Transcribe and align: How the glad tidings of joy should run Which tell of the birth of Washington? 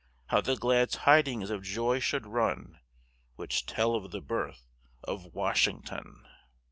How 0.29 0.41
the 0.41 0.55
glad 0.55 0.89
tidings 0.89 1.51
of 1.51 1.61
joy 1.61 1.99
should 1.99 2.25
run 2.25 2.79
Which 3.35 3.67
tell 3.67 3.93
of 3.93 4.09
the 4.09 4.19
birth 4.19 4.63
of 5.03 5.25
Washington? 5.35 6.25